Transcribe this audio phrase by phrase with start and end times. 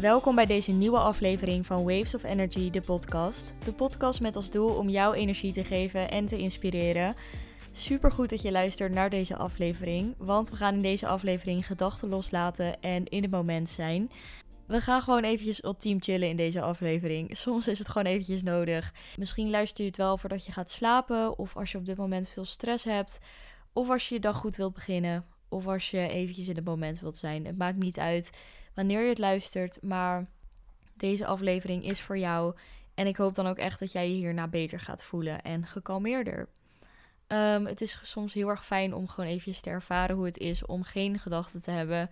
[0.00, 3.52] Welkom bij deze nieuwe aflevering van Waves of Energy, de podcast.
[3.64, 7.14] De podcast met als doel om jou energie te geven en te inspireren.
[7.72, 12.08] Super goed dat je luistert naar deze aflevering, want we gaan in deze aflevering gedachten
[12.08, 14.10] loslaten en in het moment zijn.
[14.66, 17.36] We gaan gewoon eventjes ultiem chillen in deze aflevering.
[17.36, 18.94] Soms is het gewoon eventjes nodig.
[19.16, 22.28] Misschien luister je het wel voordat je gaat slapen, of als je op dit moment
[22.28, 23.18] veel stress hebt,
[23.72, 27.00] of als je je dag goed wilt beginnen, of als je eventjes in het moment
[27.00, 27.46] wilt zijn.
[27.46, 28.30] Het maakt niet uit
[28.74, 30.26] wanneer je het luistert, maar
[30.94, 32.54] deze aflevering is voor jou.
[32.94, 36.48] En ik hoop dan ook echt dat jij je hierna beter gaat voelen en gekalmeerder.
[37.32, 40.66] Um, het is soms heel erg fijn om gewoon eventjes te ervaren hoe het is
[40.66, 42.10] om geen gedachten te hebben.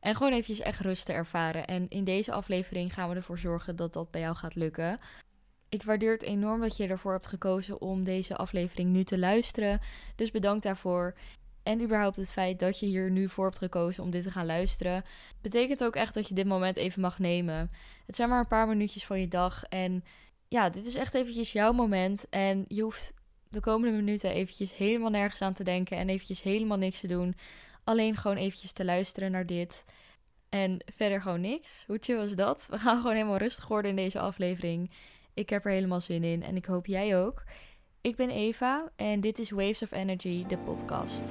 [0.00, 1.66] En gewoon eventjes echt rust te ervaren.
[1.66, 5.00] En in deze aflevering gaan we ervoor zorgen dat dat bij jou gaat lukken.
[5.68, 9.80] Ik waardeer het enorm dat je ervoor hebt gekozen om deze aflevering nu te luisteren.
[10.16, 11.14] Dus bedankt daarvoor.
[11.62, 14.46] En überhaupt het feit dat je hier nu voor hebt gekozen om dit te gaan
[14.46, 15.04] luisteren,
[15.40, 17.70] betekent ook echt dat je dit moment even mag nemen.
[18.06, 19.64] Het zijn maar een paar minuutjes van je dag.
[19.64, 20.04] En
[20.48, 22.28] ja, dit is echt eventjes jouw moment.
[22.28, 23.12] En je hoeft
[23.48, 27.36] de komende minuten eventjes helemaal nergens aan te denken en eventjes helemaal niks te doen.
[27.84, 29.84] Alleen gewoon eventjes te luisteren naar dit.
[30.48, 31.84] En verder gewoon niks.
[31.86, 32.66] Hoe chill is dat?
[32.70, 34.90] We gaan gewoon helemaal rustig worden in deze aflevering.
[35.34, 37.44] Ik heb er helemaal zin in en ik hoop jij ook.
[38.00, 41.24] Ik ben Eva en dit is Waves of Energy, de podcast.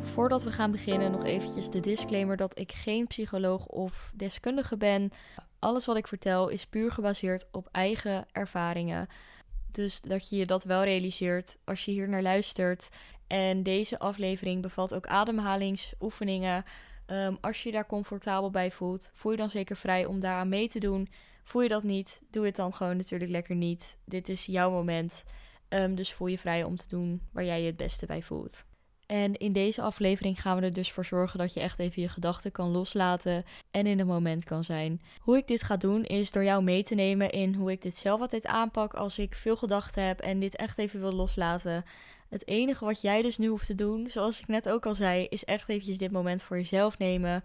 [0.00, 5.10] Voordat we gaan beginnen, nog eventjes de disclaimer dat ik geen psycholoog of deskundige ben.
[5.58, 9.08] Alles wat ik vertel is puur gebaseerd op eigen ervaringen.
[9.70, 12.88] Dus dat je je dat wel realiseert als je hier naar luistert.
[13.26, 16.64] En deze aflevering bevat ook ademhalingsoefeningen.
[17.06, 20.48] Um, als je je daar comfortabel bij voelt, voel je dan zeker vrij om daaraan
[20.48, 21.08] mee te doen.
[21.50, 23.96] Voel je dat niet, doe het dan gewoon natuurlijk lekker niet.
[24.04, 25.24] Dit is jouw moment.
[25.68, 28.64] Um, dus voel je vrij om te doen waar jij je het beste bij voelt.
[29.06, 32.08] En in deze aflevering gaan we er dus voor zorgen dat je echt even je
[32.08, 35.00] gedachten kan loslaten en in het moment kan zijn.
[35.18, 37.96] Hoe ik dit ga doen is door jou mee te nemen in hoe ik dit
[37.96, 41.84] zelf altijd aanpak als ik veel gedachten heb en dit echt even wil loslaten.
[42.28, 45.26] Het enige wat jij dus nu hoeft te doen, zoals ik net ook al zei,
[45.28, 47.44] is echt eventjes dit moment voor jezelf nemen.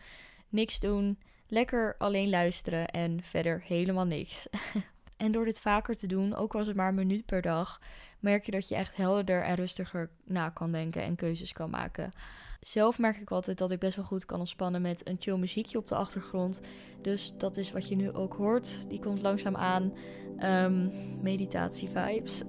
[0.50, 4.48] Niks doen, lekker alleen luisteren en verder helemaal niks.
[5.18, 7.82] En door dit vaker te doen, ook was het maar een minuut per dag,
[8.20, 12.12] merk je dat je echt helderder en rustiger na kan denken en keuzes kan maken.
[12.60, 15.78] Zelf merk ik altijd dat ik best wel goed kan ontspannen met een chill muziekje
[15.78, 16.62] op de achtergrond.
[17.02, 18.90] Dus dat is wat je nu ook hoort.
[18.90, 19.94] Die komt langzaam aan.
[20.40, 20.92] Um,
[21.22, 22.42] meditatie vibes.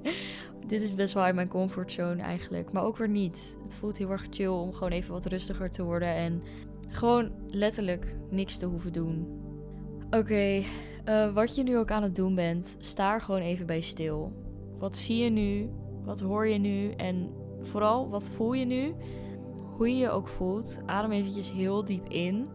[0.66, 2.72] Dit is best wel in mijn comfortzone eigenlijk.
[2.72, 3.56] Maar ook weer niet.
[3.62, 6.14] Het voelt heel erg chill om gewoon even wat rustiger te worden.
[6.14, 6.42] En
[6.92, 9.40] gewoon letterlijk niks te hoeven doen.
[10.10, 10.62] Oké,
[11.08, 14.32] uh, wat je nu ook aan het doen bent, sta er gewoon even bij stil.
[14.78, 15.70] Wat zie je nu?
[16.04, 16.90] Wat hoor je nu?
[16.90, 18.94] En vooral, wat voel je nu?
[19.76, 22.48] Hoe je je ook voelt, adem eventjes heel diep in.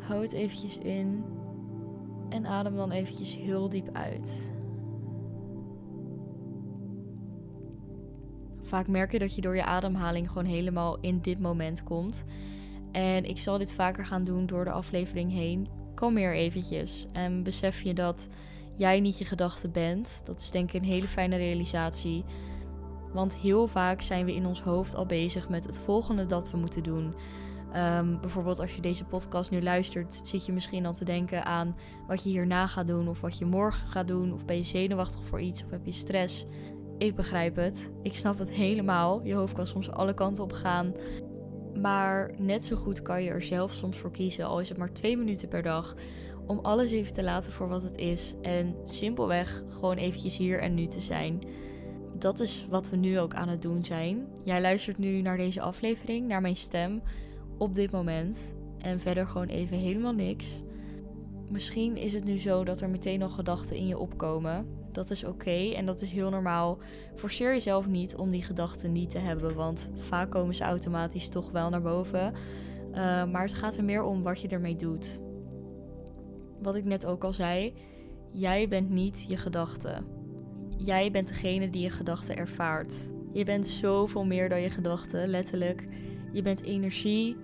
[0.00, 1.24] Houd eventjes in.
[2.28, 4.52] En adem dan eventjes heel diep uit.
[8.74, 12.24] Vaak merk je dat je door je ademhaling gewoon helemaal in dit moment komt.
[12.92, 15.68] En ik zal dit vaker gaan doen door de aflevering heen.
[15.94, 18.28] Kom meer eventjes en besef je dat
[18.72, 20.22] jij niet je gedachte bent.
[20.24, 22.24] Dat is denk ik een hele fijne realisatie.
[23.12, 26.56] Want heel vaak zijn we in ons hoofd al bezig met het volgende dat we
[26.56, 27.14] moeten doen.
[27.76, 31.76] Um, bijvoorbeeld als je deze podcast nu luistert, zit je misschien al te denken aan
[32.06, 34.32] wat je hierna gaat doen of wat je morgen gaat doen.
[34.32, 36.46] Of ben je zenuwachtig voor iets of heb je stress.
[36.98, 37.90] Ik begrijp het.
[38.02, 39.20] Ik snap het helemaal.
[39.24, 40.94] Je hoofd kan soms alle kanten op gaan.
[41.80, 44.92] Maar net zo goed kan je er zelf soms voor kiezen, al is het maar
[44.92, 45.94] twee minuten per dag,
[46.46, 50.74] om alles even te laten voor wat het is en simpelweg gewoon eventjes hier en
[50.74, 51.38] nu te zijn.
[52.18, 54.26] Dat is wat we nu ook aan het doen zijn.
[54.44, 57.02] Jij luistert nu naar deze aflevering, naar mijn stem
[57.58, 60.62] op dit moment en verder gewoon even helemaal niks.
[61.50, 64.66] Misschien is het nu zo dat er meteen nog gedachten in je opkomen.
[64.94, 66.78] Dat is oké en dat is heel normaal.
[67.14, 71.50] Forceer jezelf niet om die gedachten niet te hebben, want vaak komen ze automatisch toch
[71.50, 72.32] wel naar boven.
[72.90, 75.20] Uh, maar het gaat er meer om wat je ermee doet.
[76.62, 77.74] Wat ik net ook al zei,
[78.32, 80.06] jij bent niet je gedachten.
[80.76, 82.94] Jij bent degene die je gedachten ervaart.
[83.32, 85.84] Je bent zoveel meer dan je gedachten, letterlijk.
[86.32, 87.36] Je bent energie,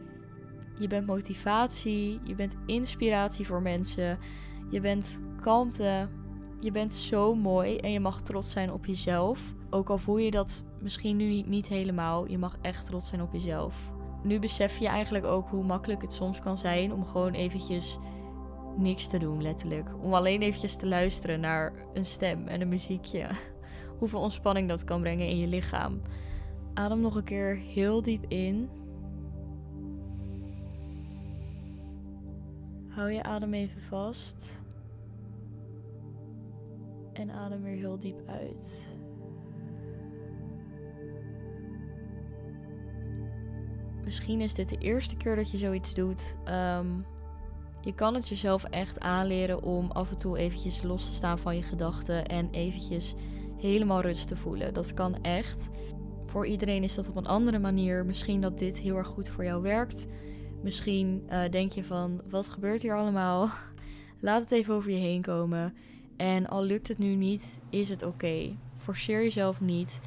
[0.78, 4.18] je bent motivatie, je bent inspiratie voor mensen,
[4.70, 6.08] je bent kalmte,
[6.60, 9.54] je bent zo mooi en je mag trots zijn op jezelf.
[9.70, 13.32] Ook al voel je dat misschien nu niet, helemaal, je mag echt trots zijn op
[13.32, 13.90] jezelf.
[14.22, 17.98] Nu besef je eigenlijk ook hoe makkelijk het soms kan zijn om gewoon eventjes
[18.76, 19.88] niks te doen, letterlijk.
[20.02, 23.26] Om alleen eventjes te luisteren naar een stem en een muziekje.
[23.98, 26.02] Hoeveel ontspanning dat kan brengen in je lichaam.
[26.74, 28.68] Adem nog een keer heel diep in.
[32.88, 34.62] Hou je adem even vast.
[37.20, 38.86] En adem weer heel diep uit.
[44.04, 46.36] Misschien is dit de eerste keer dat je zoiets doet.
[46.44, 46.86] Ehm,
[47.80, 51.56] je kan het jezelf echt aanleren om af en toe eventjes los te staan van
[51.56, 53.14] je gedachten en eventjes
[53.56, 54.74] helemaal rust te voelen.
[54.74, 55.68] Dat kan echt.
[56.26, 58.04] Voor iedereen is dat op een andere manier.
[58.04, 60.06] Misschien dat dit heel erg goed voor jou werkt.
[60.62, 63.50] Misschien uh, denk je van, wat gebeurt hier allemaal?
[64.20, 65.74] Laat het even over je heen komen.
[66.20, 68.56] En al lukt het nu niet, is het oké.
[68.76, 70.00] Forceer jezelf niet.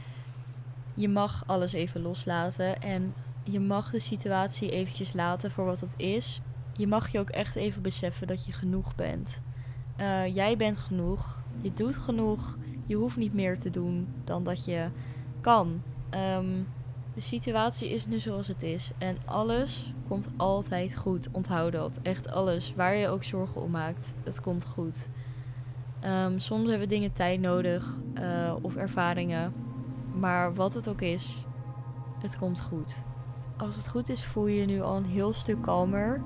[0.94, 3.14] Je mag alles even loslaten en
[3.44, 6.42] je mag de situatie eventjes laten voor wat het is.
[6.78, 9.42] Je mag je ook echt even beseffen dat je genoeg bent.
[10.00, 11.42] Uh, jij bent genoeg.
[11.62, 12.58] Je doet genoeg.
[12.86, 14.90] Je hoeft niet meer te doen dan dat je
[15.42, 15.82] kan.
[16.38, 16.68] Um,
[17.14, 18.92] de situatie is nu zoals het is.
[18.98, 21.28] En alles komt altijd goed.
[21.32, 21.92] Onthoud dat.
[22.02, 22.74] Echt alles.
[22.76, 24.14] Waar je ook zorgen om maakt.
[24.24, 25.08] Het komt goed.
[26.06, 27.98] Um, soms hebben dingen tijd nodig.
[28.20, 29.54] Uh, of ervaringen.
[30.20, 31.46] Maar wat het ook is.
[32.22, 33.04] Het komt goed.
[33.58, 36.22] Als het goed is voel je je nu al een heel stuk kalmer.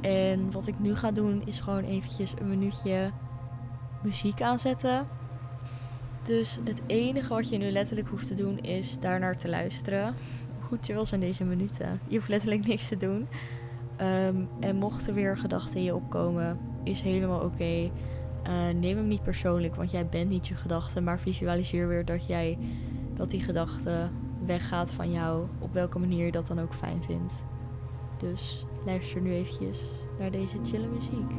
[0.00, 3.10] En wat ik nu ga doen is gewoon eventjes een minuutje
[4.02, 5.06] muziek aanzetten.
[6.22, 10.14] Dus het enige wat je nu letterlijk hoeft te doen is daarnaar te luisteren.
[10.60, 12.00] Hoe chill zijn deze minuten.
[12.06, 13.28] Je hoeft letterlijk niks te doen.
[14.00, 17.90] Um, en mochten weer gedachten in je opkomen, is helemaal oké.
[18.48, 21.00] Uh, neem hem niet persoonlijk, want jij bent niet je gedachte.
[21.00, 22.58] Maar visualiseer weer dat jij
[23.14, 24.08] dat die gedachte
[24.46, 25.46] weggaat van jou.
[25.58, 27.34] Op welke manier je dat dan ook fijn vindt.
[28.18, 31.30] Dus luister nu eventjes naar deze chille muziek.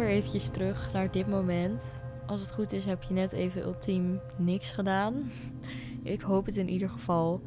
[0.00, 1.82] Weer eventjes terug naar dit moment.
[2.26, 5.30] Als het goed is, heb je net even ultiem niks gedaan.
[6.02, 7.42] Ik hoop het in ieder geval.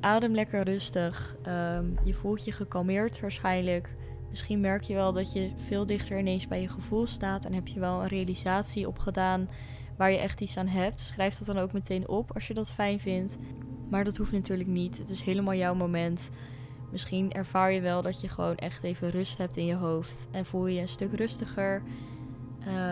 [0.00, 1.36] Adem lekker rustig.
[1.42, 3.94] Ehm, je voelt je gekalmeerd waarschijnlijk.
[4.30, 7.44] Misschien merk je wel dat je veel dichter ineens bij je gevoel staat.
[7.44, 9.48] En heb je wel een realisatie opgedaan
[9.96, 11.00] waar je echt iets aan hebt.
[11.00, 13.36] Schrijf dat dan ook meteen op als je dat fijn vindt.
[13.90, 14.98] Maar dat hoeft natuurlijk niet.
[14.98, 16.30] Het is helemaal jouw moment.
[16.90, 20.26] Misschien ervaar je wel dat je gewoon echt even rust hebt in je hoofd.
[20.30, 21.82] En voel je je een stuk rustiger.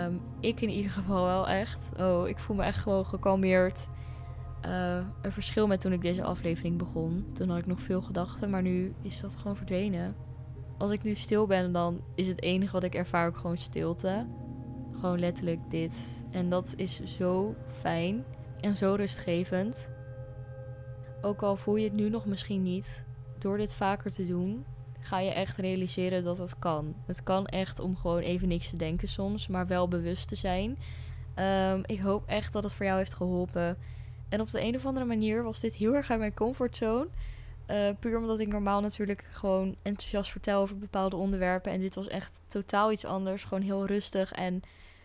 [0.07, 1.89] Um, ik in ieder geval wel echt.
[1.99, 3.89] Oh, ik voel me echt gewoon gekalmeerd.
[4.67, 7.27] Uh, een verschil met toen ik deze aflevering begon.
[7.33, 10.17] Toen had ik nog veel gedachten, maar nu is dat gewoon verdwenen.
[10.79, 14.27] Als ik nu stil ben, dan is het enige wat ik ervaar ook gewoon stilte.
[14.93, 16.25] Gewoon letterlijk dit.
[16.31, 18.25] En dat is zo fijn
[18.61, 19.91] en zo rustgevend.
[21.23, 23.05] Ook al voel je het nu nog misschien niet,
[23.45, 24.65] door dit vaker te doen,
[25.01, 26.95] ga je echt realiseren dat het kan.
[27.07, 30.79] Het kan echt om gewoon even niks te denken soms, maar wel bewust te zijn.
[31.39, 33.79] Um, ik hoop echt dat het voor jou heeft geholpen.
[34.29, 37.09] En op de een of andere manier was dit heel erg uit mijn comfortzone.
[37.71, 41.73] Uh, puur omdat ik normaal natuurlijk gewoon enthousiast vertel over bepaalde onderwerpen.
[41.73, 43.45] En dit was echt totaal iets anders.
[43.45, 44.63] Gewoon heel rustig en,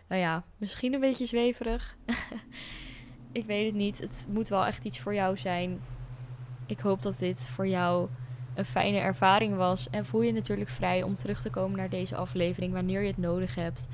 [0.08, 1.96] nou ja, misschien een beetje zweverig.
[3.32, 3.98] ik weet het niet.
[3.98, 5.80] Het moet wel echt iets voor jou zijn.
[6.66, 8.08] Ik hoop dat dit voor jou
[8.60, 9.90] een fijne ervaring was.
[9.90, 13.18] En voel je natuurlijk vrij om terug te komen naar deze aflevering wanneer je het
[13.18, 13.86] nodig hebt.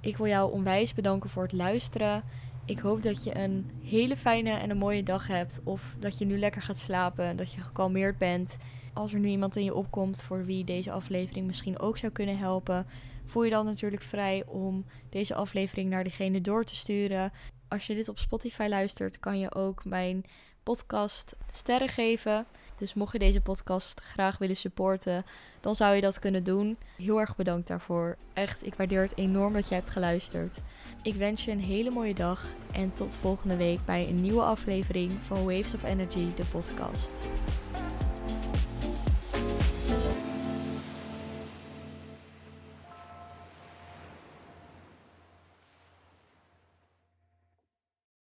[0.00, 2.24] Ik wil jou onwijs bedanken voor het luisteren.
[2.64, 5.60] Ik hoop dat je een hele fijne en een mooie dag hebt.
[5.64, 7.36] Of dat je nu lekker gaat slapen.
[7.36, 8.56] Dat je gekalmeerd bent.
[8.92, 12.38] Als er nu iemand in je opkomt voor wie deze aflevering misschien ook zou kunnen
[12.38, 12.86] helpen.
[13.24, 17.32] Voel je dan natuurlijk vrij om deze aflevering naar diegene door te sturen.
[17.68, 20.24] Als je dit op Spotify luistert, kan je ook mijn
[20.62, 22.46] podcast sterren geven.
[22.76, 25.24] Dus mocht je deze podcast graag willen supporten,
[25.60, 26.76] dan zou je dat kunnen doen.
[26.96, 28.16] Heel erg bedankt daarvoor.
[28.32, 30.60] Echt, ik waardeer het enorm dat jij hebt geluisterd.
[31.02, 35.12] Ik wens je een hele mooie dag en tot volgende week bij een nieuwe aflevering
[35.12, 37.10] van Waves of Energy, de podcast.